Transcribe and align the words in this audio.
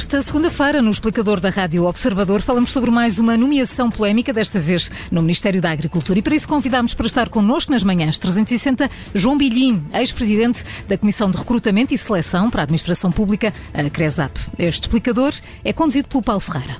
Esta 0.00 0.22
segunda-feira, 0.22 0.80
no 0.80 0.90
explicador 0.90 1.40
da 1.40 1.50
Rádio 1.50 1.84
Observador, 1.84 2.40
falamos 2.40 2.70
sobre 2.70 2.90
mais 2.90 3.18
uma 3.18 3.36
nomeação 3.36 3.90
polémica, 3.90 4.32
desta 4.32 4.58
vez 4.58 4.90
no 5.10 5.20
Ministério 5.20 5.60
da 5.60 5.70
Agricultura. 5.70 6.18
E 6.18 6.22
para 6.22 6.34
isso 6.34 6.48
convidamos 6.48 6.94
para 6.94 7.06
estar 7.06 7.28
connosco 7.28 7.70
nas 7.70 7.82
manhãs 7.82 8.16
360 8.16 8.90
João 9.14 9.36
Bilhin, 9.36 9.84
ex-presidente 9.92 10.64
da 10.88 10.96
Comissão 10.96 11.30
de 11.30 11.36
Recrutamento 11.36 11.92
e 11.92 11.98
Seleção 11.98 12.48
para 12.48 12.62
a 12.62 12.64
Administração 12.64 13.12
Pública, 13.12 13.52
a 13.74 13.90
CRESAP. 13.90 14.40
Este 14.58 14.84
explicador 14.84 15.34
é 15.62 15.70
conduzido 15.70 16.08
pelo 16.08 16.22
Paulo 16.22 16.40
Ferreira. 16.40 16.78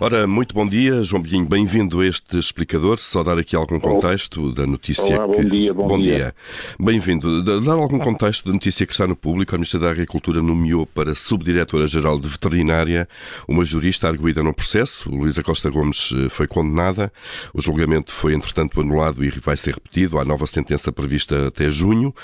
Ora, 0.00 0.28
muito 0.28 0.54
bom 0.54 0.64
dia, 0.64 1.02
João 1.02 1.20
Bilhinho, 1.20 1.44
bem-vindo 1.44 2.00
a 2.00 2.06
este 2.06 2.38
explicador. 2.38 3.00
Só 3.00 3.24
dar 3.24 3.36
aqui 3.36 3.56
algum 3.56 3.80
contexto 3.80 4.52
da 4.52 4.64
notícia 4.64 5.16
Olá, 5.20 5.34
que. 5.34 5.42
bom 5.42 5.48
dia, 5.48 5.74
bom, 5.74 5.88
bom 5.88 5.98
dia. 5.98 6.14
dia. 6.16 6.34
Bem-vindo. 6.78 7.42
Dar 7.42 7.72
algum 7.72 7.98
contexto 7.98 8.46
da 8.46 8.52
notícia 8.52 8.86
que 8.86 8.92
está 8.92 9.08
no 9.08 9.16
público. 9.16 9.56
A 9.56 9.58
Ministra 9.58 9.80
da 9.80 9.90
Agricultura 9.90 10.40
nomeou 10.40 10.86
para 10.86 11.16
Subdiretora-Geral 11.16 12.20
de 12.20 12.28
Veterinária 12.28 13.08
uma 13.48 13.64
jurista 13.64 14.06
arguída 14.06 14.40
no 14.40 14.54
processo. 14.54 15.10
Luísa 15.10 15.42
Costa 15.42 15.68
Gomes 15.68 16.12
eh, 16.14 16.28
foi 16.28 16.46
condenada. 16.46 17.12
O 17.52 17.60
julgamento 17.60 18.12
foi, 18.12 18.34
entretanto, 18.34 18.80
anulado 18.80 19.24
e 19.24 19.30
vai 19.30 19.56
ser 19.56 19.74
repetido. 19.74 20.20
Há 20.20 20.24
nova 20.24 20.46
sentença 20.46 20.92
prevista 20.92 21.48
até 21.48 21.72
junho. 21.72 22.14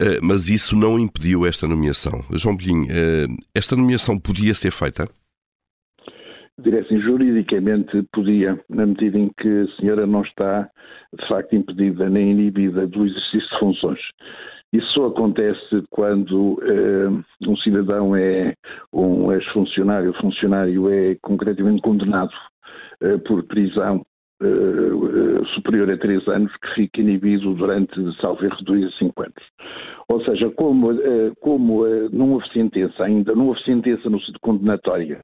Eh, 0.00 0.18
Mas 0.22 0.48
isso 0.48 0.74
não 0.74 0.98
impediu 0.98 1.44
esta 1.44 1.68
nomeação. 1.68 2.24
João 2.30 2.56
Bilhinho, 2.56 2.86
eh, 2.88 3.26
esta 3.54 3.76
nomeação 3.76 4.18
podia 4.18 4.54
ser 4.54 4.70
feita? 4.70 5.10
Diria 6.58 6.80
assim, 6.80 6.98
juridicamente 7.00 8.02
podia, 8.12 8.58
na 8.68 8.84
medida 8.84 9.16
em 9.16 9.30
que 9.38 9.48
a 9.48 9.76
senhora 9.76 10.06
não 10.06 10.22
está, 10.22 10.68
de 11.16 11.28
facto, 11.28 11.54
impedida 11.54 12.10
nem 12.10 12.32
inibida 12.32 12.84
do 12.86 13.06
exercício 13.06 13.48
de 13.48 13.58
funções. 13.60 14.00
Isso 14.72 14.86
só 14.92 15.06
acontece 15.06 15.82
quando 15.90 16.60
eh, 16.62 17.48
um 17.48 17.56
cidadão 17.58 18.14
é 18.14 18.54
um 18.92 19.32
ex-funcionário, 19.32 20.12
funcionário 20.14 20.90
é 20.90 21.16
concretamente 21.22 21.80
condenado 21.80 22.32
eh, 23.00 23.16
por 23.18 23.44
prisão 23.44 24.04
eh, 24.42 25.44
superior 25.54 25.90
a 25.90 25.96
três 25.96 26.26
anos, 26.28 26.52
que 26.56 26.74
fica 26.74 27.00
inibido 27.00 27.54
durante, 27.54 27.94
salvo 28.20 28.44
erro, 28.44 28.62
dois 28.64 28.84
a 28.84 28.90
cinco 28.98 29.22
anos. 29.22 29.42
Ou 30.08 30.22
seja, 30.24 30.50
como, 30.50 30.90
como 31.40 31.84
não 32.10 32.32
houve 32.32 32.48
sentença 32.52 33.04
ainda, 33.04 33.34
não 33.34 33.46
houve 33.48 33.62
sentença 33.62 34.10
no 34.10 34.18
sentido 34.18 34.40
condenatória, 34.40 35.20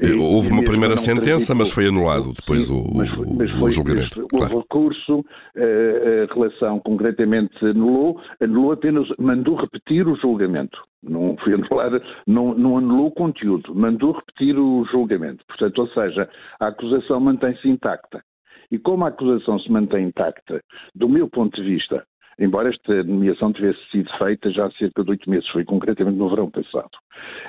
Eh, 0.00 0.14
Houve 0.14 0.48
E 0.48 0.52
uma 0.52 0.62
primeira 0.64 0.96
sentença, 0.96 1.54
mas 1.54 1.70
foi 1.70 1.88
anulado 1.88 2.32
depois 2.32 2.68
o, 2.70 2.84
mas 2.94 3.08
foi- 3.10 3.26
o- 3.26 3.34
mas 3.34 3.52
o 3.54 3.58
foi- 3.58 3.72
julgamento. 3.72 4.08
mas 4.08 4.16
Houve 4.18 4.28
Claro. 4.46 4.58
recurso, 4.60 5.24
eh, 5.56 6.26
a 6.30 6.34
relação 6.34 6.78
concretamente 6.80 7.64
anulou, 7.64 8.20
anulou 8.40 8.72
apenas, 8.72 9.08
mandou 9.18 9.56
repetir 9.56 10.06
o 10.06 10.14
julgamento. 10.16 10.78
Não 11.02 11.36
foi 11.42 11.54
anular, 11.72 12.00
não, 12.26 12.54
não 12.54 12.78
anulou 12.78 13.06
o 13.08 13.12
conteúdo, 13.12 13.74
mandou 13.74 14.12
repetir 14.12 14.58
o 14.58 14.84
julgamento. 14.90 15.44
Portanto, 15.46 15.78
ou 15.78 15.88
seja, 15.88 16.28
a 16.60 16.68
acusação 16.68 17.18
mantém-se 17.20 17.68
intacta. 17.68 18.22
E 18.70 18.78
como 18.78 19.04
a 19.04 19.08
acusação 19.08 19.58
se 19.58 19.70
mantém 19.72 20.06
intacta, 20.08 20.60
do 20.94 21.08
meu 21.08 21.28
ponto 21.28 21.56
de 21.60 21.66
vista, 21.66 22.04
embora 22.38 22.68
esta 22.68 23.02
nomeação 23.04 23.52
tivesse 23.52 23.80
sido 23.90 24.10
feita 24.18 24.50
já 24.50 24.66
há 24.66 24.70
cerca 24.72 25.02
de 25.02 25.10
oito 25.10 25.28
meses, 25.28 25.48
foi 25.48 25.64
concretamente 25.64 26.18
no 26.18 26.28
verão 26.28 26.50
passado, 26.50 26.90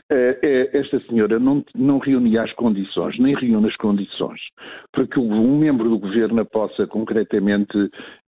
eh, 0.09 0.39
eh, 0.41 0.69
esta 0.73 0.99
senhora 1.01 1.39
não, 1.39 1.63
não 1.75 1.99
reunia 1.99 2.43
as 2.43 2.53
condições, 2.53 3.17
nem 3.19 3.35
reúne 3.35 3.67
as 3.67 3.75
condições, 3.75 4.41
para 4.91 5.05
que 5.05 5.19
um 5.19 5.57
membro 5.57 5.89
do 5.89 5.99
governo 5.99 6.43
possa 6.45 6.87
concretamente 6.87 7.77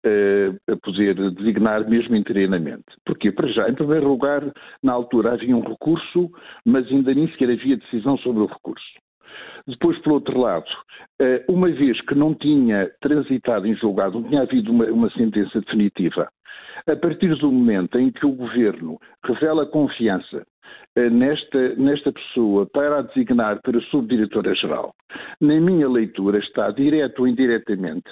eh, 0.05 0.53
a 0.67 0.75
poder 0.77 1.15
designar 1.31 1.89
mesmo 1.89 2.15
interinamente. 2.15 2.85
Porquê? 3.05 3.31
Para 3.31 3.47
já, 3.47 3.69
em 3.69 3.73
primeiro 3.73 4.07
lugar, 4.07 4.43
na 4.83 4.93
altura 4.93 5.33
havia 5.33 5.55
um 5.55 5.61
recurso, 5.67 6.29
mas 6.65 6.87
ainda 6.87 7.13
nem 7.13 7.27
sequer 7.29 7.49
havia 7.49 7.77
decisão 7.77 8.17
sobre 8.17 8.43
o 8.43 8.47
recurso. 8.47 8.85
Depois, 9.65 9.97
por 9.99 10.13
outro 10.13 10.39
lado, 10.39 10.65
uma 11.47 11.69
vez 11.69 12.01
que 12.01 12.15
não 12.15 12.33
tinha 12.33 12.91
transitado 12.99 13.65
em 13.65 13.75
julgado, 13.75 14.19
não 14.19 14.27
tinha 14.27 14.41
havido 14.41 14.71
uma, 14.71 14.85
uma 14.85 15.09
sentença 15.11 15.61
definitiva, 15.61 16.27
a 16.87 16.95
partir 16.95 17.35
do 17.35 17.51
momento 17.51 17.97
em 17.99 18.11
que 18.11 18.25
o 18.25 18.31
governo 18.31 18.97
revela 19.23 19.65
confiança 19.65 20.45
eh, 20.95 21.09
nesta, 21.09 21.75
nesta 21.75 22.11
pessoa 22.11 22.65
para 22.73 22.99
a 22.99 23.01
designar 23.01 23.61
para 23.61 23.79
subdiretora-geral, 23.81 24.93
na 25.39 25.59
minha 25.59 25.87
leitura 25.89 26.39
está, 26.39 26.71
direto 26.71 27.19
ou 27.19 27.27
indiretamente, 27.27 28.09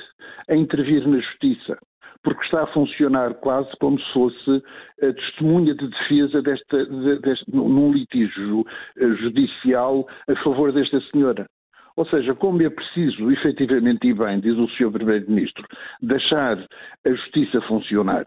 a 0.50 0.56
intervir 0.56 1.08
na 1.08 1.20
justiça. 1.20 1.78
Porque 2.22 2.44
está 2.44 2.64
a 2.64 2.68
funcionar 2.68 3.34
quase 3.36 3.70
como 3.80 3.98
se 3.98 4.12
fosse 4.14 4.64
a 5.02 5.14
testemunha 5.14 5.74
de 5.74 5.88
defesa 5.88 6.42
desta, 6.42 6.86
de- 6.86 7.20
deste, 7.20 7.46
num 7.56 7.94
litígio 7.94 8.66
eh, 8.98 9.08
judicial 9.22 10.06
a 10.28 10.36
favor 10.44 10.74
desta 10.74 11.00
senhora. 11.12 11.48
Ou 11.96 12.06
seja, 12.06 12.36
como 12.36 12.62
é 12.62 12.70
preciso, 12.70 13.32
efetivamente 13.32 14.08
e 14.08 14.14
bem, 14.14 14.40
diz 14.40 14.58
o 14.58 14.68
Sr. 14.70 14.92
Primeiro-Ministro, 14.92 15.66
deixar 16.02 16.58
a 17.06 17.10
justiça 17.10 17.62
funcionar, 17.62 18.26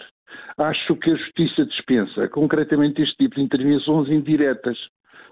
acho 0.58 0.96
que 0.96 1.10
a 1.10 1.16
justiça 1.16 1.64
dispensa 1.66 2.28
concretamente 2.28 3.02
este 3.02 3.16
tipo 3.16 3.36
de 3.36 3.42
intervenções 3.42 4.08
indiretas. 4.08 4.76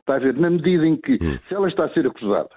Está 0.01 0.17
a 0.17 0.19
ver? 0.19 0.35
Na 0.35 0.51
medida 0.51 0.87
em 0.87 0.97
que, 0.97 1.19
se 1.19 1.55
ela 1.55 1.69
está 1.69 1.85
a 1.85 1.91
ser 1.91 2.07
acusada 2.07 2.51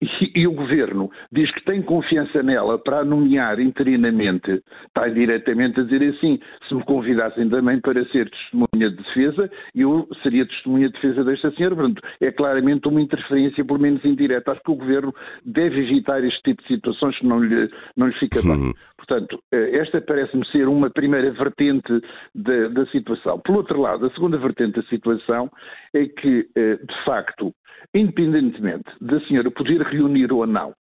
e, 0.00 0.40
e 0.40 0.46
o 0.46 0.52
governo 0.52 1.10
diz 1.32 1.50
que 1.52 1.64
tem 1.64 1.82
confiança 1.82 2.42
nela 2.42 2.78
para 2.78 3.00
a 3.00 3.04
nomear 3.04 3.60
interinamente, 3.60 4.62
está 4.86 5.08
diretamente 5.08 5.80
a 5.80 5.84
dizer 5.84 6.02
assim: 6.14 6.38
se 6.68 6.74
me 6.74 6.84
convidassem 6.84 7.48
também 7.48 7.80
para 7.80 8.04
ser 8.06 8.30
testemunha 8.30 8.90
de 8.90 8.96
defesa, 8.96 9.50
eu 9.74 10.08
seria 10.22 10.46
testemunha 10.46 10.88
de 10.88 10.94
defesa 10.94 11.24
desta 11.24 11.50
senhora. 11.52 11.76
Portanto, 11.76 12.02
é 12.20 12.30
claramente 12.30 12.88
uma 12.88 13.00
interferência, 13.00 13.64
pelo 13.64 13.78
menos 13.78 14.04
indireta. 14.04 14.52
Acho 14.52 14.62
que 14.62 14.70
o 14.70 14.76
governo 14.76 15.14
deve 15.44 15.80
evitar 15.80 16.22
este 16.24 16.42
tipo 16.42 16.62
de 16.62 16.68
situações 16.68 17.18
que 17.18 17.26
não 17.26 17.42
lhe, 17.42 17.70
não 17.96 18.08
lhe 18.08 18.18
fica 18.18 18.42
bem. 18.42 18.72
Portanto, 18.98 19.40
eh, 19.52 19.78
esta 19.78 20.00
parece-me 20.00 20.44
ser 20.48 20.68
uma 20.68 20.90
primeira 20.90 21.30
vertente 21.30 22.02
da, 22.34 22.68
da 22.68 22.86
situação. 22.86 23.38
Por 23.38 23.56
outro 23.56 23.80
lado, 23.80 24.04
a 24.04 24.10
segunda 24.10 24.36
vertente 24.36 24.80
da 24.80 24.82
situação 24.88 25.50
é 25.94 26.06
que, 26.06 26.48
eh, 26.56 26.76
de 26.76 27.04
facto, 27.04 27.54
independentemente 27.94 28.90
da 29.00 29.20
senhora 29.20 29.50
poder 29.52 29.82
reunir 29.82 30.32
ou 30.32 30.46
não, 30.46 30.74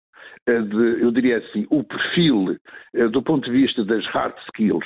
eh, 0.47 0.61
de, 0.61 1.01
eu 1.01 1.11
diria 1.11 1.37
assim, 1.37 1.67
o 1.69 1.83
perfil 1.83 2.57
do 3.11 3.21
ponto 3.21 3.45
de 3.45 3.51
vista 3.51 3.85
das 3.85 4.03
hard 4.07 4.35
skills, 4.47 4.85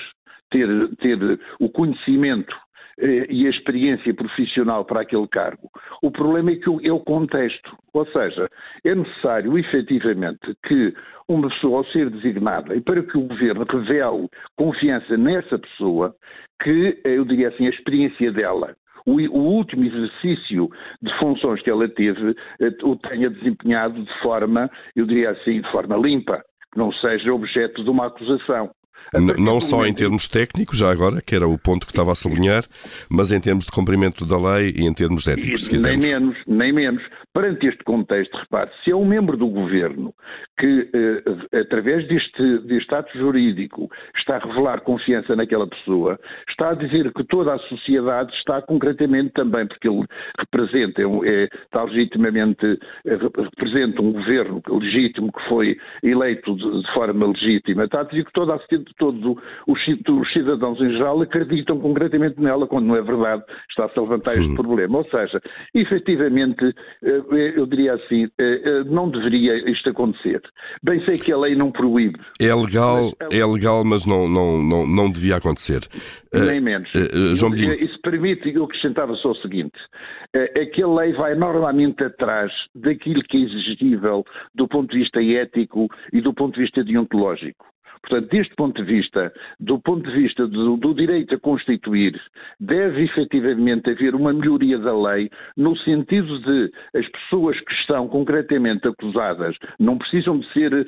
ter, 0.49 0.67
ter 0.97 1.39
o 1.59 1.69
conhecimento 1.69 2.53
e 3.01 3.47
a 3.47 3.49
experiência 3.49 4.13
profissional 4.13 4.85
para 4.85 5.01
aquele 5.01 5.27
cargo. 5.27 5.69
O 6.01 6.11
problema 6.11 6.51
é 6.51 6.55
que 6.55 6.69
o- 6.69 6.79
é 6.83 6.91
o 6.91 6.99
contexto. 6.99 7.75
Ou 7.93 8.05
seja, 8.07 8.49
é 8.85 8.95
necessário 8.95 9.57
efetivamente 9.57 10.55
que 10.65 10.93
uma 11.27 11.49
pessoa, 11.49 11.79
ao 11.79 11.85
ser 11.85 12.09
designada, 12.09 12.75
e 12.75 12.81
para 12.81 13.01
que 13.03 13.17
o 13.17 13.27
governo 13.27 13.65
revele 13.65 14.27
confiança 14.57 15.17
nessa 15.17 15.57
pessoa, 15.57 16.13
que, 16.61 16.99
eh, 17.03 17.17
eu 17.17 17.25
diria 17.25 17.49
assim, 17.49 17.67
a 17.67 17.69
experiência 17.69 18.31
dela 18.31 18.75
o, 19.05 19.13
o 19.13 19.39
último 19.55 19.83
exercício 19.83 20.69
de 21.01 21.17
funções 21.19 21.61
que 21.61 21.69
ela 21.69 21.87
teve 21.89 22.35
eh, 22.59 22.71
o 22.83 22.95
tenha 22.95 23.29
desempenhado 23.29 24.03
de 24.03 24.13
forma, 24.21 24.69
eu 24.95 25.05
diria 25.05 25.31
assim, 25.31 25.61
de 25.61 25.71
forma 25.71 25.95
limpa, 25.97 26.43
que 26.71 26.77
não 26.79 26.91
seja 26.93 27.33
objeto 27.33 27.83
de 27.83 27.89
uma 27.89 28.07
acusação. 28.07 28.69
Não 29.37 29.59
só 29.59 29.85
em 29.85 29.93
termos 29.93 30.27
técnicos, 30.27 30.77
já 30.77 30.89
agora, 30.89 31.21
que 31.21 31.35
era 31.35 31.47
o 31.47 31.57
ponto 31.57 31.85
que 31.85 31.91
estava 31.91 32.11
a 32.11 32.15
sublinhar, 32.15 32.63
mas 33.09 33.31
em 33.31 33.39
termos 33.41 33.65
de 33.65 33.71
cumprimento 33.71 34.25
da 34.25 34.37
lei 34.37 34.73
e 34.77 34.85
em 34.85 34.93
termos 34.93 35.27
éticos, 35.27 35.65
se 35.65 35.71
nem 35.71 35.99
quisermos. 35.99 36.05
menos, 36.05 36.37
nem 36.47 36.71
menos. 36.71 37.03
Perante 37.33 37.65
este 37.67 37.81
contexto, 37.85 38.35
repare, 38.37 38.69
se 38.83 38.91
é 38.91 38.95
um 38.95 39.05
membro 39.05 39.37
do 39.37 39.47
governo 39.47 40.13
que, 40.59 40.89
eh, 40.93 41.59
através 41.61 42.05
deste, 42.07 42.59
deste 42.67 42.93
ato 42.93 43.17
jurídico, 43.17 43.89
está 44.17 44.35
a 44.35 44.39
revelar 44.39 44.81
confiança 44.81 45.33
naquela 45.33 45.65
pessoa, 45.65 46.19
está 46.49 46.71
a 46.71 46.73
dizer 46.73 47.11
que 47.13 47.23
toda 47.23 47.53
a 47.53 47.59
sociedade 47.59 48.33
está 48.35 48.61
concretamente 48.61 49.31
também, 49.31 49.65
porque 49.65 49.87
ele 49.87 50.05
representa, 50.37 51.01
é, 51.01 51.05
é- 51.05 51.43
está 51.63 51.83
legitimamente, 51.83 52.77
rep- 53.05 53.37
representa 53.37 54.01
um 54.01 54.11
governo 54.11 54.61
legítimo 54.69 55.31
que 55.31 55.47
foi 55.47 55.77
eleito 56.03 56.53
de, 56.55 56.81
de 56.81 56.93
forma 56.93 57.27
legítima, 57.27 57.85
está 57.85 58.01
a 58.01 58.03
dizer 58.03 58.25
que 58.25 58.33
toda 58.33 58.55
a, 58.55 58.59
sociedade- 58.59 58.93
todos 58.97 59.37
os, 59.67 59.79
os 59.87 60.33
cidadãos 60.33 60.81
em 60.81 60.91
geral 60.91 61.21
acreditam 61.21 61.79
concretamente 61.79 62.41
nela, 62.41 62.67
quando 62.67 62.87
não 62.87 62.95
é 62.97 63.01
verdade, 63.01 63.43
está-se 63.69 63.97
a 63.97 64.01
levantar 64.01 64.33
este 64.33 64.53
problema. 64.55 64.97
Ou 64.97 65.05
seja, 65.05 65.41
efetivamente, 65.73 66.75
eh, 67.03 67.20
eu 67.31 67.65
diria 67.65 67.93
assim, 67.93 68.25
eh, 68.39 68.61
eh, 68.63 68.83
não 68.85 69.09
deveria 69.09 69.69
isto 69.69 69.89
acontecer. 69.89 70.41
Bem 70.83 71.03
sei 71.05 71.17
que 71.17 71.31
a 71.31 71.37
lei 71.37 71.55
não 71.55 71.71
proíbe, 71.71 72.19
É 72.39 72.53
legal, 72.53 73.11
Mas- 73.19 73.33
é 73.39 73.45
legal, 73.45 73.83
mas 73.83 74.05
não, 74.05 74.27
não, 74.27 74.61
não, 74.61 74.87
não 74.87 75.11
devia 75.11 75.35
acontecer. 75.37 75.81
nem 76.33 76.57
Eh, 76.57 76.61
menos. 76.61 76.89
eh, 76.95 76.99
eh, 77.31 77.35
João. 77.35 77.53
Isso 77.55 77.99
permite, 78.01 78.53
eu 78.53 78.63
acrescentava 78.65 79.13
só 79.15 79.31
o 79.31 79.35
seguinte, 79.35 79.77
é 80.33 80.65
que 80.65 80.81
a 80.81 80.87
lei 80.87 81.13
vai 81.13 81.35
normalmente 81.35 82.03
atrás 82.03 82.51
daquilo 82.75 83.21
que 83.23 83.37
é 83.37 83.41
exigível 83.41 84.23
do 84.55 84.67
ponto 84.67 84.91
de 84.91 84.99
vista 84.99 85.21
ético 85.21 85.87
e 86.13 86.21
do 86.21 86.33
ponto 86.33 86.55
de 86.55 86.61
vista 86.61 86.83
deontológico. 86.83 87.65
Portanto, 88.01 88.29
deste 88.31 88.55
ponto 88.55 88.83
de 88.83 88.91
vista, 88.91 89.31
do 89.59 89.79
ponto 89.79 90.09
de 90.09 90.15
vista 90.15 90.47
do, 90.47 90.75
do 90.75 90.93
direito 90.93 91.35
a 91.35 91.39
constituir, 91.39 92.19
deve 92.59 93.03
efetivamente 93.03 93.89
haver 93.91 94.15
uma 94.15 94.33
melhoria 94.33 94.77
da 94.79 94.97
lei 94.97 95.29
no 95.55 95.77
sentido 95.77 96.39
de 96.39 96.71
as 96.95 97.07
pessoas 97.07 97.59
que 97.59 97.73
estão 97.73 98.07
concretamente 98.07 98.87
acusadas 98.87 99.55
não 99.79 99.97
precisam 99.97 100.39
de 100.39 100.51
ser, 100.51 100.87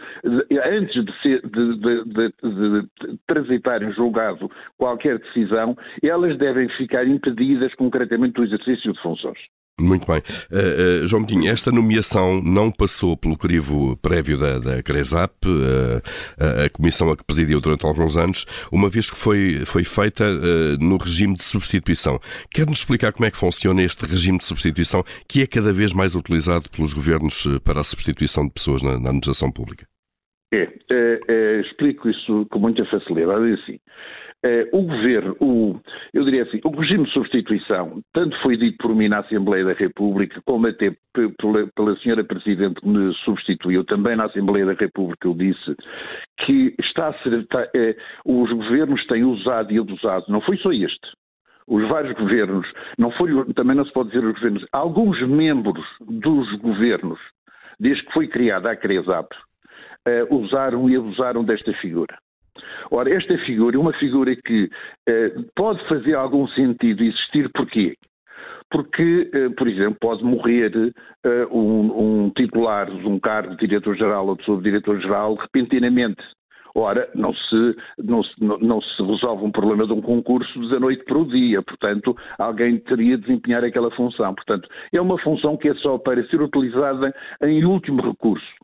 antes 0.66 1.06
de, 1.06 1.22
ser, 1.22 1.42
de, 1.42 1.78
de, 1.78 2.04
de, 2.06 2.34
de 2.42 3.18
transitar 3.28 3.84
em 3.84 3.92
julgado 3.94 4.50
qualquer 4.78 5.20
decisão, 5.20 5.78
elas 6.02 6.38
devem 6.38 6.68
ficar 6.70 7.08
impedidas 7.08 7.74
concretamente 7.76 8.34
do 8.34 8.44
exercício 8.44 8.92
de 8.92 9.02
funções. 9.02 9.40
Muito 9.80 10.06
bem. 10.06 10.22
Uh, 10.52 11.04
uh, 11.04 11.08
João 11.08 11.22
Medinho, 11.22 11.52
esta 11.52 11.72
nomeação 11.72 12.40
não 12.42 12.72
passou 12.72 13.18
pelo 13.18 13.36
crivo 13.36 13.98
prévio 13.98 14.38
da, 14.38 14.60
da 14.60 14.84
CRESAP, 14.84 15.34
uh, 15.48 16.66
a 16.66 16.70
comissão 16.70 17.10
a 17.10 17.18
que 17.18 17.24
presidiu 17.24 17.60
durante 17.60 17.84
alguns 17.84 18.16
anos, 18.16 18.46
uma 18.72 18.88
vez 18.88 19.10
que 19.10 19.18
foi, 19.18 19.66
foi 19.66 19.84
feita 19.84 20.24
no 20.80 20.98
regime 20.98 21.34
de 21.34 21.44
substituição. 21.44 22.20
Quer-nos 22.52 22.80
explicar 22.80 23.12
como 23.12 23.26
é 23.26 23.32
que 23.32 23.38
funciona 23.38 23.82
este 23.82 24.06
regime 24.06 24.38
de 24.38 24.46
substituição, 24.46 25.04
que 25.28 25.42
é 25.42 25.48
cada 25.48 25.74
vez 25.74 25.92
mais 25.92 26.14
utilizado 26.14 26.70
pelos 26.70 26.94
governos 26.94 27.48
para 27.64 27.82
a 27.82 27.84
substituição 27.84 28.46
de 28.46 28.54
pessoas 28.54 28.84
na, 28.84 28.92
na 29.00 29.10
administração 29.10 29.52
pública? 29.52 29.88
É, 30.54 30.70
é, 30.92 31.20
é, 31.28 31.62
explico 31.62 32.08
isso 32.10 32.46
com 32.52 32.60
muita 32.60 32.86
facilidade. 32.86 33.54
Assim, 33.54 33.80
o 34.74 34.82
governo, 34.82 35.38
o, 35.40 35.80
eu 36.14 36.26
diria 36.26 36.44
assim, 36.44 36.60
o 36.64 36.70
regime 36.70 37.06
de 37.06 37.12
substituição, 37.12 38.02
tanto 38.14 38.38
foi 38.42 38.58
dito 38.58 38.78
por 38.78 38.94
mim 38.94 39.08
na 39.08 39.20
Assembleia 39.20 39.64
da 39.64 39.74
República, 39.74 40.42
como 40.46 40.68
até 40.68 40.94
pela, 41.14 41.68
pela 41.74 41.96
senhora 42.00 42.24
Presidente 42.24 42.82
que 42.82 42.88
me 42.88 43.14
substituiu, 43.24 43.86
também 43.86 44.18
na 44.18 44.26
Assembleia 44.26 44.66
da 44.66 44.74
República 44.74 45.28
eu 45.28 45.34
disse, 45.34 45.76
que 46.40 46.76
está 46.80 47.08
a 47.08 47.14
ser, 47.20 47.34
está, 47.40 47.70
é, 47.74 47.96
os 48.26 48.52
governos 48.52 49.06
têm 49.08 49.24
usado 49.24 49.72
e 49.72 49.80
abusado, 49.80 50.26
não 50.28 50.42
foi 50.42 50.58
só 50.58 50.74
este, 50.74 51.08
os 51.68 51.88
vários 51.88 52.14
governos, 52.18 52.68
não 52.98 53.12
foi, 53.12 53.30
também 53.54 53.76
não 53.76 53.86
se 53.86 53.94
pode 53.94 54.10
dizer 54.10 54.26
os 54.26 54.34
governos, 54.34 54.66
alguns 54.72 55.22
membros 55.22 55.86
dos 56.02 56.52
governos, 56.60 57.20
desde 57.80 58.04
que 58.06 58.14
foi 58.14 58.28
criada 58.28 58.72
a 58.72 58.76
CRESAP, 58.76 59.34
uh, 60.08 60.36
usaram 60.36 60.90
e 60.90 60.96
abusaram 60.96 61.44
desta 61.44 61.74
figura. 61.76 62.18
Ora, 62.92 63.14
esta 63.14 63.38
figura 63.40 63.76
é 63.76 63.80
uma 63.80 63.94
figura 63.94 64.36
que 64.36 64.66
uh, 64.66 65.46
pode 65.56 65.86
fazer 65.88 66.16
algum 66.16 66.48
sentido 66.50 67.04
existir, 67.04 67.50
porquê? 67.54 67.96
Porque, 68.70 69.30
uh, 69.34 69.52
por 69.56 69.68
exemplo, 69.68 69.98
pode 70.00 70.24
morrer 70.24 70.72
um, 71.52 72.26
um, 72.26 72.30
titular 72.32 72.90
de 72.90 73.08
um 73.08 73.20
cargo 73.20 73.56
de 73.56 73.68
diretor-geral 73.68 74.28
ou 74.28 74.36
de 74.36 74.44
subdiretor-geral 74.46 75.36
repentinamente. 75.36 76.22
Ora, 76.76 77.08
não 77.14 77.34
se, 77.34 77.76
não, 78.00 78.24
se, 78.24 78.34
não 78.44 78.82
se 78.82 79.04
resolve 79.04 79.46
um 79.46 79.52
problema 79.52 79.86
de 79.86 79.94
um 79.94 80.02
concurso 80.02 80.70
da 80.70 80.80
noite 80.80 81.04
para 81.06 81.20
o 81.20 81.26
dia, 81.26 81.62
portanto, 81.62 82.16
alguém 82.40 82.80
teria 82.80 83.16
de 83.16 83.28
desempenhar 83.28 83.64
aquela 83.64 83.92
função. 83.92 84.34
Portanto, 84.34 84.68
é 84.92 85.00
uma 85.00 85.20
função 85.20 85.56
que 85.56 85.70
é 85.70 85.76
só 85.76 86.00
para 86.00 86.26
ser 86.28 86.42
utilizada 86.42 87.14
em 87.44 87.64
último 87.64 88.02
recurso. 88.02 88.63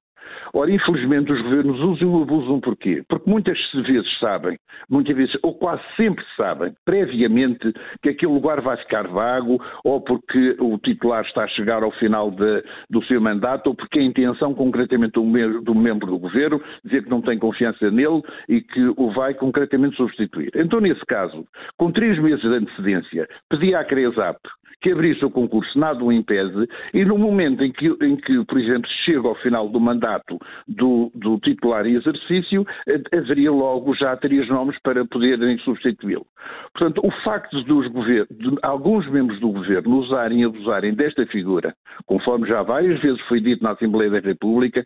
Ora, 0.54 0.72
infelizmente, 0.72 1.32
os 1.32 1.42
governos 1.42 1.80
usam 1.80 2.20
e 2.20 2.24
abusam 2.24 2.60
porquê? 2.60 3.04
Porque 3.08 3.30
muitas 3.30 3.58
vezes 3.74 4.20
sabem, 4.20 4.58
muitas 4.90 5.16
vezes, 5.16 5.38
ou 5.44 5.54
quase 5.54 5.82
sempre 5.96 6.24
sabem, 6.36 6.74
previamente, 6.86 7.72
que 8.02 8.10
aquele 8.10 8.32
lugar 8.32 8.62
vai 8.62 8.78
ficar 8.78 9.08
vago, 9.08 9.62
ou 9.84 10.02
porque 10.02 10.56
o 10.60 10.78
titular 10.78 11.24
está 11.26 11.44
a 11.44 11.48
chegar 11.48 11.84
ao 11.84 11.92
final 11.92 12.32
de, 12.32 12.64
do 12.90 13.04
seu 13.04 13.22
mandato, 13.22 13.68
ou 13.68 13.76
porque 13.76 14.00
a 14.00 14.04
intenção, 14.04 14.54
concretamente, 14.54 15.14
do, 15.14 15.62
do 15.62 15.76
membro 15.76 16.08
do 16.08 16.20
governo, 16.20 16.62
dizer 16.84 17.04
que 17.04 17.10
não 17.10 17.22
tem 17.22 17.38
confiança 17.38 17.92
nele 17.92 18.22
e 18.48 18.62
que 18.62 18.94
o 18.98 19.12
vai 19.12 19.34
concretamente 19.34 19.96
substituir. 19.96 20.52
Então, 20.56 20.80
nesse 20.80 21.06
caso, 21.06 21.46
com 21.78 21.92
três 21.92 22.20
meses 22.20 22.42
de 22.42 22.48
antecedência, 22.48 23.28
pedia 23.50 23.80
à 23.80 23.86
CRESAP 23.86 24.40
que 24.82 24.92
abrisse 24.92 25.24
o 25.26 25.30
concurso, 25.30 25.78
nada 25.78 26.04
o 26.04 26.12
impede, 26.12 26.68
e 26.94 27.04
no 27.04 27.18
momento 27.18 27.64
em 27.64 27.72
que, 27.72 27.88
em 28.02 28.16
que 28.16 28.46
por 28.46 28.58
exemplo, 28.60 28.90
chega 29.06 29.28
ao 29.28 29.36
final 29.36 29.68
do 29.70 29.80
mandato 29.80 30.19
do, 30.68 31.12
do 31.16 31.40
titular 31.40 31.86
em 31.86 31.96
exercício, 31.96 32.66
eh, 32.88 33.18
haveria 33.18 33.52
logo 33.52 33.96
já 33.96 34.16
três 34.18 34.48
nomes 34.48 34.78
para 34.82 35.06
poderem 35.06 35.58
substituí-lo. 35.60 36.26
Portanto, 36.74 37.02
o 37.04 37.12
facto 37.24 37.62
dos 37.64 37.90
de 37.90 38.58
alguns 38.62 39.10
membros 39.10 39.40
do 39.40 39.52
governo 39.52 39.98
usarem 39.98 40.42
e 40.42 40.46
abusarem 40.46 40.94
desta 40.94 41.26
figura, 41.28 41.74
conforme 42.06 42.48
já 42.48 42.62
várias 42.64 43.00
vezes 43.02 43.22
foi 43.28 43.42
dito 43.42 43.64
na 43.64 43.72
Assembleia 43.72 44.12
da 44.12 44.20
República, 44.20 44.86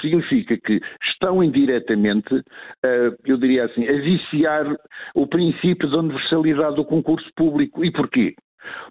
significa 0.00 0.56
que 0.56 0.80
estão 1.02 1.42
indiretamente, 1.42 2.42
eh, 2.84 3.12
eu 3.24 3.36
diria 3.36 3.64
assim, 3.64 3.86
a 3.88 3.92
viciar 3.92 4.76
o 5.14 5.26
princípio 5.26 5.90
da 5.90 5.98
universalidade 5.98 6.76
do 6.76 6.84
concurso 6.84 7.28
público. 7.36 7.84
E 7.84 7.90
porquê? 7.90 8.34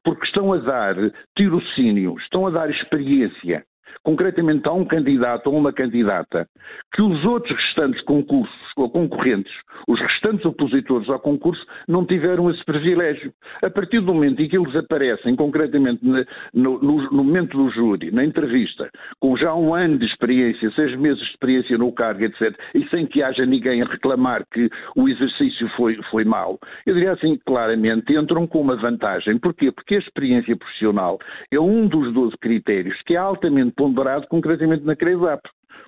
Porque 0.03 0.25
estão 0.25 0.53
a 0.53 0.57
dar 0.57 0.95
tirocínio, 1.35 2.15
estão 2.19 2.45
a 2.45 2.51
dar 2.51 2.69
experiência 2.69 3.63
concretamente 4.03 4.67
a 4.67 4.73
um 4.73 4.85
candidato 4.85 5.47
ou 5.47 5.57
uma 5.57 5.73
candidata, 5.73 6.47
que 6.93 7.01
os 7.01 7.23
outros 7.25 7.55
restantes 7.57 8.01
concursos 8.03 8.53
ou 8.75 8.89
concorrentes, 8.89 9.53
os 9.87 9.99
restantes 9.99 10.45
opositores 10.45 11.09
ao 11.09 11.19
concurso, 11.19 11.63
não 11.87 12.05
tiveram 12.05 12.49
esse 12.49 12.63
privilégio. 12.65 13.31
A 13.61 13.69
partir 13.69 13.99
do 13.99 14.13
momento 14.13 14.41
em 14.41 14.49
que 14.49 14.57
eles 14.57 14.75
aparecem, 14.75 15.35
concretamente 15.35 15.99
no, 16.03 16.25
no, 16.53 17.11
no 17.11 17.23
momento 17.23 17.57
do 17.57 17.69
júri, 17.69 18.11
na 18.11 18.25
entrevista, 18.25 18.89
com 19.19 19.35
já 19.37 19.53
um 19.53 19.73
ano 19.73 19.97
de 19.97 20.05
experiência, 20.05 20.71
seis 20.71 20.97
meses 20.97 21.19
de 21.19 21.29
experiência 21.29 21.77
no 21.77 21.91
cargo, 21.91 22.23
etc., 22.23 22.57
e 22.73 22.87
sem 22.89 23.05
que 23.05 23.21
haja 23.21 23.45
ninguém 23.45 23.81
a 23.81 23.85
reclamar 23.85 24.43
que 24.51 24.69
o 24.95 25.07
exercício 25.07 25.67
foi, 25.75 25.95
foi 26.09 26.23
mau, 26.23 26.59
eu 26.85 26.93
diria 26.93 27.13
assim, 27.13 27.37
claramente, 27.45 28.13
entram 28.13 28.47
com 28.47 28.61
uma 28.61 28.75
vantagem. 28.75 29.37
Porquê? 29.37 29.71
Porque 29.71 29.95
a 29.95 29.99
experiência 29.99 30.55
profissional 30.55 31.19
é 31.51 31.59
um 31.59 31.87
dos 31.87 32.13
12 32.13 32.37
critérios 32.37 32.99
que 33.05 33.15
é 33.15 33.17
altamente 33.17 33.73
ponderado 33.83 34.25
concretamente 34.29 34.85
na 34.85 34.95
CRESAP. 34.95 35.41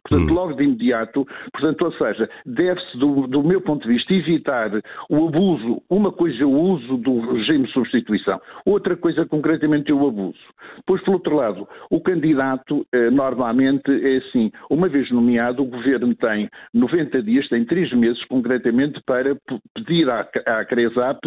Portanto, 0.04 0.30
hum. 0.30 0.34
logo 0.34 0.54
de 0.54 0.64
imediato, 0.64 1.26
portanto, 1.52 1.86
ou 1.86 1.92
seja, 1.94 2.30
deve-se, 2.46 2.98
do, 2.98 3.26
do, 3.26 3.42
meu 3.42 3.62
ponto 3.62 3.88
de 3.88 3.94
vista, 3.94 4.14
evitar 4.14 4.70
o 5.10 5.28
abuso. 5.28 5.82
Uma 5.90 6.12
coisa 6.12 6.44
é 6.44 6.46
o 6.46 6.52
uso 6.52 6.98
do 6.98 7.22
regime 7.32 7.66
de 7.66 7.72
substituição, 7.72 8.40
outra 8.66 8.96
coisa 8.96 9.26
concretamente 9.26 9.92
é 9.92 9.96
o 9.96 10.08
abuso. 10.08 10.38
Pois, 10.86 11.02
por 11.04 11.16
outro 11.16 11.36
lado, 11.36 11.68
o 11.90 12.00
candidato, 12.02 12.86
eh, 12.92 13.10
normalmente, 13.10 13.90
é 13.90 14.18
assim, 14.18 14.52
uma 14.70 14.88
vez 14.88 15.10
nomeado, 15.10 15.64
o 15.64 15.66
governo 15.66 16.14
tem 16.14 16.50
90 16.74 17.24
dias, 17.24 17.48
tem 17.48 17.66
3 17.66 17.94
meses, 17.94 18.24
concretamente, 18.26 19.02
para 19.08 19.36
pedir 19.74 20.08
à, 20.10 20.28
à 20.46 20.66
CRESAP 20.66 21.20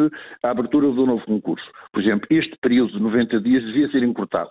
a 0.42 0.50
abertura 0.50 0.86
do 0.88 1.06
novo 1.06 1.24
concurso. 1.24 1.66
Por 1.92 2.00
exemplo, 2.00 2.28
este 2.30 2.56
período 2.60 2.92
de 2.92 3.00
90 3.00 3.40
dias 3.40 3.64
devia 3.64 3.88
ser 3.90 4.04
encurtado 4.04 4.50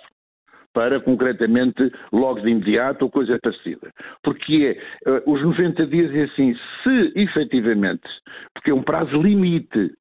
para 0.78 1.00
concretamente 1.00 1.92
logo 2.14 2.40
de 2.42 2.52
imediato 2.52 3.06
ou 3.06 3.10
coisa 3.10 3.40
parecida. 3.42 3.92
Porque 4.22 4.78
é, 5.08 5.10
uh, 5.10 5.24
os 5.26 5.42
90 5.42 5.88
dias 5.88 6.14
é 6.14 6.26
assim, 6.26 6.56
se 6.84 7.14
efetivamente, 7.16 8.08
porque 8.54 8.70
é 8.70 8.74
um 8.76 8.84
prazo 8.84 9.20
limite, 9.20 9.92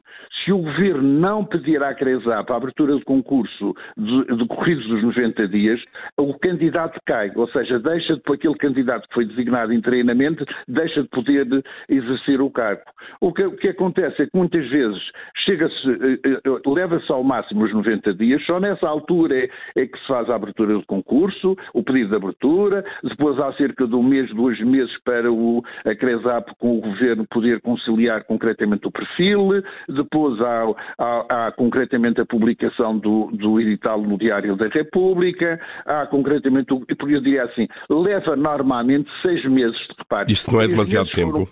se 0.45 0.53
o 0.53 0.59
Governo 0.59 1.03
não 1.03 1.45
pedir 1.45 1.83
à 1.83 1.95
CRESAP 1.95 2.51
a 2.51 2.57
abertura 2.57 2.97
de 2.97 3.05
concurso 3.05 3.75
decorridos 3.97 4.85
de 4.85 4.97
dos 4.97 5.03
90 5.03 5.49
dias, 5.49 5.83
o 6.17 6.35
candidato 6.39 6.99
cai, 7.05 7.31
ou 7.35 7.49
seja, 7.49 7.79
deixa 7.79 8.15
de, 8.15 8.23
aquele 8.33 8.55
candidato 8.55 9.09
que 9.09 9.15
foi 9.15 9.25
designado 9.27 9.73
internamente, 9.73 10.45
deixa 10.69 11.03
de 11.03 11.09
poder 11.09 11.47
exercer 11.89 12.41
o 12.41 12.51
cargo. 12.51 12.83
O 13.21 13.33
que, 13.33 13.45
o 13.45 13.57
que 13.57 13.69
acontece 13.69 14.23
é 14.23 14.27
que 14.27 14.37
muitas 14.37 14.69
vezes 14.69 15.03
chega-se, 15.45 15.91
eh, 15.91 16.19
eh, 16.25 16.41
leva-se 16.67 17.11
ao 17.13 17.23
máximo 17.23 17.65
os 17.65 17.73
90 17.73 18.15
dias, 18.15 18.45
só 18.45 18.59
nessa 18.59 18.87
altura 18.87 19.37
é, 19.37 19.49
é, 19.77 19.87
que 19.87 19.99
se 19.99 20.07
faz 20.07 20.29
a 20.31 20.35
abertura 20.35 20.75
do 20.75 20.87
concurso, 20.87 21.57
o 21.75 21.83
pedido 21.83 22.11
de 22.11 22.17
abertura, 22.17 22.85
depois 23.03 23.39
há 23.39 23.53
cerca 23.55 23.87
de 23.87 23.95
um 23.95 24.03
mês, 24.03 24.33
dois 24.35 24.61
meses 24.61 24.97
para 25.05 25.31
o, 25.31 25.63
a 25.85 25.95
CRESAP 25.95 26.51
com 26.59 26.79
o 26.79 26.81
Governo 26.81 27.27
poder 27.31 27.61
conciliar 27.61 28.25
concretamente 28.25 28.87
o 28.87 28.91
perfil, 28.91 29.63
depois 29.89 30.06
há, 30.41 30.75
há, 30.99 31.47
há 31.47 31.53
concretamente 31.53 32.21
a 32.21 32.27
publicação 32.27 32.99
do, 32.99 33.31
do 33.33 33.61
edital 33.61 34.01
no 34.01 34.19
Diário 34.19 34.57
da 34.57 34.69
República, 34.69 35.61
há 35.85 36.07
concretamente, 36.07 36.69
eu 36.71 37.21
diria 37.21 37.45
assim, 37.45 37.67
leva 37.89 38.37
normalmente 38.37 39.11
seis 39.23 39.45
meses 39.45 39.77
de 39.77 39.95
reparo. 39.99 40.31
Isso 40.31 40.53
não 40.53 40.61
é 40.61 40.69
demasiado 40.69 41.09
tempo. 41.11 41.49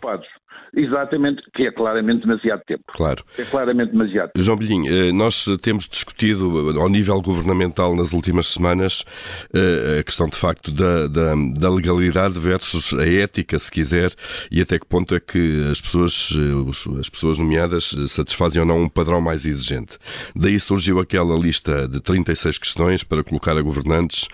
Exatamente, 0.76 1.42
que 1.54 1.66
é 1.66 1.72
claramente 1.72 2.26
demasiado 2.26 2.62
tempo. 2.66 2.84
Claro. 2.88 3.24
É 3.38 3.44
claramente 3.44 3.92
demasiado 3.92 4.30
tempo. 4.32 4.42
João 4.42 4.58
Bilhinho, 4.58 4.92
eh, 4.92 5.12
nós 5.12 5.46
temos 5.62 5.88
discutido 5.88 6.80
ao 6.80 6.88
nível 6.88 7.20
governamental 7.20 7.94
nas 7.94 8.12
últimas 8.12 8.48
semanas 8.48 9.04
eh, 9.52 9.98
a 10.00 10.02
questão 10.02 10.26
de 10.28 10.36
facto 10.36 10.72
da, 10.72 11.06
da, 11.06 11.34
da, 11.56 11.70
legalidade 11.70 12.38
versus 12.38 12.92
a 12.94 13.06
ética, 13.06 13.58
se 13.58 13.70
quiser, 13.70 14.12
e 14.50 14.60
até 14.60 14.78
que 14.78 14.86
ponto 14.86 15.14
é 15.14 15.20
que 15.20 15.68
as 15.70 15.80
pessoas, 15.80 16.32
eh, 16.34 16.98
as 16.98 17.08
pessoas 17.08 17.38
nomeadas 17.38 17.94
satisfazem 18.08 18.60
ou 18.60 18.66
não 18.66 18.82
um 18.82 18.88
padrão 18.88 19.20
mais 19.20 19.46
exigente. 19.46 19.98
Daí 20.34 20.58
surgiu 20.58 20.98
aquela 20.98 21.36
lista 21.38 21.86
de 21.86 22.00
36 22.00 22.58
questões 22.58 23.04
para 23.04 23.22
colocar 23.22 23.56
a 23.56 23.62
governantes. 23.62 24.26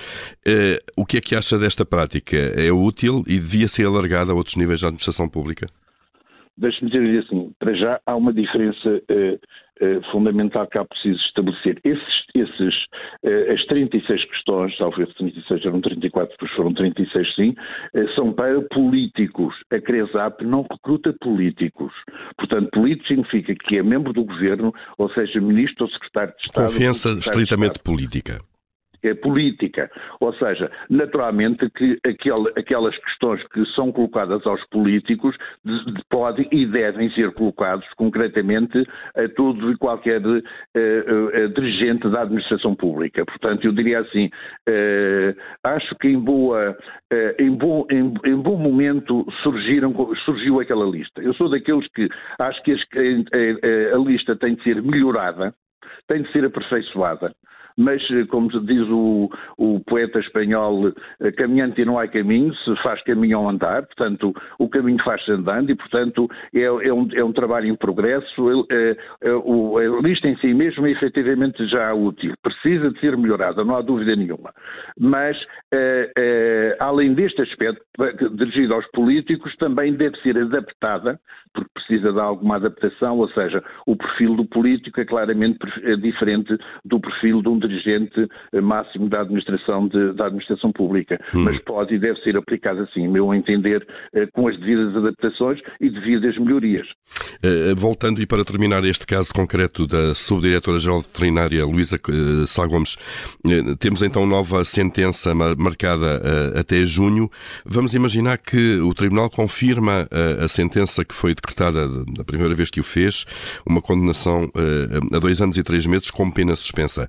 O 0.96 1.04
que 1.04 1.18
é 1.18 1.20
que 1.20 1.34
acha 1.34 1.58
desta 1.58 1.84
prática? 1.84 2.36
É 2.36 2.72
útil 2.72 3.24
e 3.26 3.38
devia 3.38 3.68
ser 3.68 3.86
alargada 3.86 4.32
a 4.32 4.34
outros 4.34 4.56
níveis 4.56 4.80
da 4.80 4.88
administração 4.88 5.28
pública? 5.28 5.66
Deixe-me 6.60 6.90
dizer 6.90 7.24
assim, 7.24 7.52
para 7.58 7.72
já 7.74 8.00
há 8.04 8.14
uma 8.14 8.34
diferença 8.34 8.88
uh, 8.88 9.34
uh, 9.34 10.12
fundamental 10.12 10.66
que 10.66 10.76
há 10.76 10.84
preciso 10.84 11.18
estabelecer. 11.20 11.80
Esses, 11.82 12.24
esses 12.34 12.74
uh, 13.24 13.52
as 13.52 13.64
36 13.64 14.24
questões, 14.26 14.76
talvez 14.76 15.08
36 15.14 15.64
eram 15.64 15.80
34, 15.80 16.30
depois 16.32 16.52
foram 16.52 16.74
36 16.74 17.34
sim, 17.34 17.54
são 18.14 18.32
para 18.32 18.60
políticos. 18.68 19.54
A 19.72 19.80
CRESAP 19.80 20.44
não 20.44 20.66
recruta 20.70 21.14
políticos. 21.20 21.92
Portanto, 22.36 22.68
político 22.72 23.08
significa 23.08 23.54
que 23.54 23.78
é 23.78 23.82
membro 23.82 24.12
do 24.12 24.24
governo, 24.24 24.74
ou 24.98 25.10
seja, 25.12 25.40
ministro 25.40 25.86
ou 25.86 25.90
secretário 25.90 26.34
de 26.34 26.46
Estado. 26.46 26.66
Confiança 26.66 27.08
estritamente 27.18 27.78
política 27.78 28.49
política. 29.22 29.90
Ou 30.20 30.32
seja, 30.34 30.70
naturalmente 30.88 31.68
que 31.70 31.98
aquelas 32.56 32.96
questões 32.98 33.42
que 33.48 33.64
são 33.74 33.92
colocadas 33.92 34.46
aos 34.46 34.64
políticos 34.68 35.36
podem 36.08 36.48
e 36.50 36.66
devem 36.66 37.10
ser 37.10 37.32
colocados 37.32 37.86
concretamente 37.96 38.86
a 39.14 39.28
todo 39.34 39.72
e 39.72 39.76
qualquer 39.76 40.20
uh, 40.24 40.38
uh, 40.38 41.48
dirigente 41.54 42.08
da 42.08 42.22
administração 42.22 42.74
pública. 42.74 43.24
Portanto, 43.24 43.64
eu 43.64 43.72
diria 43.72 44.00
assim, 44.00 44.26
uh, 44.26 45.36
acho 45.64 45.94
que 45.96 46.08
em, 46.08 46.18
boa, 46.18 46.76
em, 47.38 47.50
bom, 47.50 47.86
em, 47.90 48.14
em, 48.24 48.36
bom 48.36 48.56
momento 48.56 49.26
surgiram, 49.42 49.94
surgiu 50.24 50.60
aquela 50.60 50.84
lista. 50.84 51.20
Eu 51.20 51.34
sou 51.34 51.48
daqueles 51.48 51.86
que 51.92 52.08
acho 52.38 52.62
que 52.62 52.72
a, 52.72 53.96
a 53.96 53.98
lista 53.98 54.36
tem 54.36 54.54
de 54.54 54.62
ser 54.62 54.82
melhorada, 54.82 55.54
tem 56.06 56.22
de 56.22 56.32
ser 56.32 56.44
aperfeiçoada 56.44 57.32
mas, 57.80 58.02
eh, 58.10 58.26
como 58.26 58.48
diz 58.48 58.86
o, 58.88 59.30
o 59.56 59.80
poeta 59.80 60.20
espanhol, 60.20 60.92
eh, 61.20 61.32
caminhante 61.32 61.82
não 61.84 61.98
há 61.98 62.06
caminho, 62.06 62.54
se 62.56 62.76
faz 62.82 63.02
caminho 63.04 63.38
ao 63.38 63.48
andar, 63.48 63.86
portanto, 63.86 64.34
o 64.58 64.68
caminho 64.68 65.02
faz-se 65.02 65.32
andando 65.32 65.70
e, 65.70 65.74
portanto, 65.74 66.28
é, 66.54 66.60
é, 66.60 66.92
um, 66.92 67.08
é 67.14 67.24
um 67.24 67.32
trabalho 67.32 67.68
em 67.68 67.74
progresso. 67.74 68.66
É, 68.70 68.96
é, 69.22 69.32
o, 69.32 69.78
a 69.78 70.02
lista 70.02 70.28
em 70.28 70.36
si 70.36 70.52
mesmo 70.52 70.86
é 70.86 70.90
efetivamente 70.90 71.66
já 71.68 71.94
útil, 71.94 72.34
precisa 72.42 72.90
de 72.90 73.00
ser 73.00 73.16
melhorada, 73.16 73.64
não 73.64 73.76
há 73.76 73.80
dúvida 73.80 74.14
nenhuma. 74.14 74.52
Mas, 74.98 75.36
além 76.78 77.14
deste 77.14 77.40
aspecto, 77.40 77.82
dirigido 78.34 78.74
aos 78.74 78.86
políticos, 78.90 79.56
também 79.56 79.94
deve 79.94 80.16
ser 80.18 80.36
adaptada, 80.36 81.18
porque 81.54 81.70
precisa 81.74 82.12
de 82.12 82.20
alguma 82.20 82.56
adaptação, 82.56 83.18
ou 83.18 83.28
seja, 83.30 83.62
o 83.86 83.96
perfil 83.96 84.36
do 84.36 84.44
político 84.44 85.00
é 85.00 85.04
claramente 85.04 85.58
diferente 86.00 86.56
do 86.84 87.00
perfil 87.00 87.42
de 87.42 87.48
um 87.48 87.58
dirigente 87.70 88.28
máximo 88.62 89.08
da 89.08 89.20
administração, 89.20 89.88
de, 89.88 90.12
da 90.14 90.26
administração 90.26 90.72
pública, 90.72 91.18
hum. 91.34 91.44
mas 91.44 91.58
pode 91.62 91.94
e 91.94 91.98
deve 91.98 92.18
ser 92.20 92.36
aplicado 92.36 92.80
assim, 92.82 93.08
meu 93.08 93.34
entender, 93.34 93.86
eh, 94.14 94.26
com 94.32 94.48
as 94.48 94.58
devidas 94.58 94.94
adaptações 94.96 95.60
e 95.80 95.90
devidas 95.90 96.36
melhorias. 96.38 96.86
Eh, 97.42 97.74
voltando 97.76 98.20
e 98.20 98.26
para 98.26 98.44
terminar 98.44 98.84
este 98.84 99.06
caso 99.06 99.32
concreto 99.32 99.86
da 99.86 100.14
Subdiretora-Geral 100.14 101.00
de 101.00 101.08
Veterinária, 101.08 101.64
Luísa 101.64 101.96
eh, 101.96 102.46
Sá 102.46 102.66
Gomes, 102.66 102.96
temos 103.78 104.02
então 104.02 104.26
nova 104.26 104.64
sentença 104.64 105.34
marcada 105.34 106.20
até 106.58 106.84
junho. 106.84 107.30
Vamos 107.64 107.94
imaginar 107.94 108.38
que 108.38 108.78
o 108.80 108.92
Tribunal 108.94 109.30
confirma 109.30 110.06
a 110.42 110.48
sentença 110.48 111.04
que 111.04 111.14
foi 111.14 111.34
decretada 111.34 111.88
da 111.88 112.24
primeira 112.24 112.54
vez 112.54 112.70
que 112.70 112.80
o 112.80 112.84
fez, 112.84 113.24
uma 113.66 113.80
condenação 113.80 114.50
a 115.14 115.18
dois 115.18 115.40
anos 115.40 115.56
e 115.56 115.62
três 115.62 115.86
meses 115.86 116.10
com 116.10 116.30
pena 116.30 116.54
suspensa. 116.54 117.08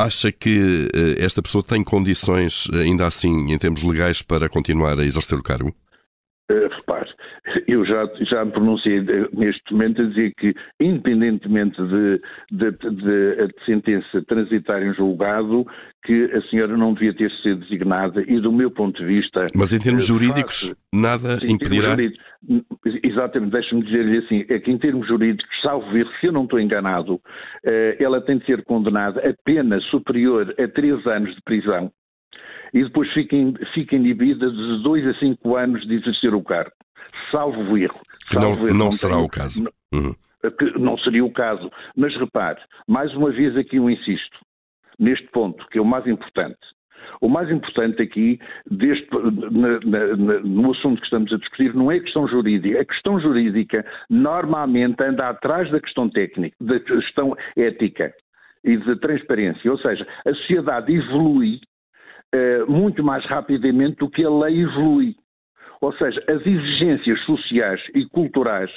Acha 0.00 0.32
que 0.32 0.88
uh, 0.94 1.22
esta 1.22 1.42
pessoa 1.42 1.62
tem 1.62 1.84
condições, 1.84 2.66
eh, 2.72 2.78
ainda 2.78 3.06
assim, 3.06 3.52
em 3.52 3.58
termos 3.58 3.82
legais, 3.82 4.22
para 4.22 4.48
continuar 4.48 4.98
a 4.98 5.04
exercer 5.04 5.38
o 5.38 5.42
cargo? 5.42 5.74
Uh, 6.50 6.68
repare, 6.68 7.08
eu 7.68 7.84
já, 7.86 8.10
já 8.22 8.44
me 8.44 8.50
pronunciei 8.50 9.00
neste 9.32 9.72
momento 9.72 10.02
a 10.02 10.06
dizer 10.06 10.32
que, 10.36 10.52
independentemente 10.80 11.80
de, 11.80 12.20
a 13.38 13.64
sentença 13.64 14.20
transitar 14.26 14.82
em 14.82 14.92
julgado, 14.94 15.64
que 16.04 16.24
a 16.32 16.42
senhora 16.48 16.76
não 16.76 16.92
devia 16.92 17.14
ter 17.14 17.30
sido 17.42 17.60
designada 17.60 18.24
e, 18.26 18.40
do 18.40 18.52
meu 18.52 18.68
ponto 18.68 18.98
de 18.98 19.06
vista. 19.06 19.46
Mas 19.54 19.72
em 19.72 19.78
termos 19.78 20.04
jurídicos, 20.04 20.74
nada 20.92 21.38
sim, 21.38 21.52
impedirá. 21.52 21.96
exatamente, 23.04 23.52
deixe-me 23.52 23.84
dizer-lhe 23.84 24.18
assim: 24.18 24.44
é 24.48 24.58
que 24.58 24.72
em 24.72 24.78
termos 24.78 25.06
jurídicos, 25.06 25.54
salvo 25.62 25.88
ver 25.92 26.08
se 26.18 26.26
eu 26.26 26.32
não 26.32 26.44
estou 26.44 26.58
enganado, 26.58 27.20
ela 28.00 28.20
tem 28.20 28.38
de 28.38 28.46
ser 28.46 28.64
condenada 28.64 29.20
a 29.20 29.32
pena 29.44 29.78
superior 29.82 30.52
a 30.58 30.66
três 30.66 31.06
anos 31.06 31.32
de 31.32 31.42
prisão 31.42 31.92
e 32.72 32.84
depois 32.84 33.12
fica, 33.12 33.36
fica 33.74 33.96
inibida 33.96 34.50
de 34.50 34.82
dois 34.82 35.06
a 35.06 35.14
cinco 35.14 35.56
anos 35.56 35.86
de 35.86 35.94
exercer 35.94 36.34
o 36.34 36.42
cargo. 36.42 36.72
Salvo 37.30 37.76
erro. 37.76 38.00
Que 38.28 38.36
não, 38.36 38.52
erro, 38.52 38.74
não, 38.74 38.92
será 38.92 39.18
o 39.18 39.28
caso. 39.28 39.68
Uhum. 39.92 40.14
Que 40.58 40.78
não 40.78 40.96
seria 40.98 41.24
o 41.24 41.32
caso. 41.32 41.70
Mas 41.96 42.14
repare, 42.16 42.60
mais 42.86 43.12
uma 43.14 43.30
vez 43.30 43.56
aqui 43.56 43.76
eu 43.76 43.90
insisto, 43.90 44.38
neste 44.98 45.26
ponto, 45.28 45.66
que 45.68 45.78
é 45.78 45.80
o 45.80 45.84
mais 45.84 46.06
importante. 46.06 46.58
O 47.20 47.28
mais 47.28 47.50
importante 47.50 48.00
aqui, 48.02 48.38
deste, 48.70 49.08
na, 49.12 49.80
na, 49.80 50.40
no 50.40 50.70
assunto 50.70 51.00
que 51.00 51.06
estamos 51.06 51.32
a 51.32 51.36
discutir, 51.36 51.74
não 51.74 51.90
é 51.90 51.96
a 51.96 52.02
questão 52.02 52.26
jurídica. 52.28 52.80
A 52.80 52.84
questão 52.84 53.20
jurídica 53.20 53.84
normalmente 54.08 55.02
anda 55.02 55.28
atrás 55.28 55.70
da 55.70 55.80
questão 55.80 56.08
técnica, 56.08 56.56
da 56.60 56.78
questão 56.78 57.36
ética 57.56 58.14
e 58.64 58.76
da 58.78 58.96
transparência. 58.96 59.70
Ou 59.70 59.78
seja, 59.78 60.06
a 60.24 60.34
sociedade 60.34 60.94
evolui 60.94 61.60
muito 62.68 63.02
mais 63.02 63.24
rapidamente 63.26 63.96
do 63.96 64.08
que 64.08 64.24
a 64.24 64.30
lei 64.30 64.62
evolui. 64.62 65.16
Ou 65.80 65.92
seja, 65.94 66.22
as 66.28 66.46
exigências 66.46 67.20
sociais 67.24 67.80
e 67.94 68.06
culturais 68.06 68.70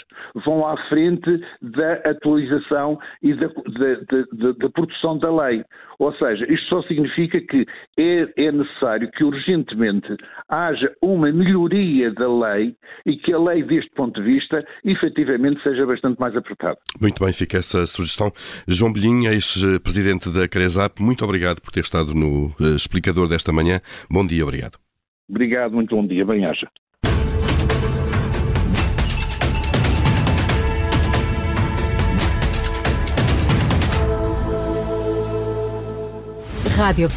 vão 0.45 0.65
à 0.65 0.77
frente 0.87 1.39
da 1.61 1.93
atualização 2.09 2.97
e 3.21 3.33
da, 3.33 3.47
da, 3.47 3.95
da, 4.31 4.51
da 4.53 4.69
produção 4.69 5.17
da 5.17 5.33
lei. 5.35 5.63
Ou 5.99 6.13
seja, 6.15 6.45
isto 6.51 6.67
só 6.67 6.81
significa 6.83 7.39
que 7.41 7.65
é, 7.97 8.27
é, 8.37 8.51
necessário 8.51 9.09
que 9.11 9.23
urgentemente 9.23 10.15
haja 10.49 10.91
uma 11.01 11.31
melhoria 11.31 12.11
da 12.11 12.27
lei 12.27 12.75
e 13.05 13.17
que 13.17 13.33
a 13.33 13.39
lei, 13.39 13.63
deste 13.63 13.91
ponto 13.91 14.21
de 14.21 14.33
vista, 14.33 14.65
efetivamente 14.83 15.61
seja 15.61 15.85
bastante 15.85 16.19
mais 16.19 16.35
apertada. 16.35 16.77
Muito 17.01 17.23
bem, 17.23 17.33
fica 17.33 17.57
essa 17.57 17.85
sugestão. 17.85 18.31
João 18.67 18.93
Belinha, 18.93 19.31
ex-presidente 19.31 20.29
da 20.29 20.47
CRESAP, 20.47 21.01
muito 21.01 21.23
obrigado 21.23 21.61
por 21.61 21.71
ter 21.71 21.81
estado 21.81 22.13
no 22.13 22.53
eh, 22.59 22.75
explicador 22.75 23.27
desta 23.27 23.51
manhã. 23.51 23.79
Bom 24.09 24.25
dia, 24.25 24.43
obrigado. 24.43 24.77
Obrigado, 25.29 25.73
muito 25.73 25.95
bom 25.95 26.05
dia. 26.05 26.25
Bem-aja. 26.25 26.69
Rádio 36.75 37.07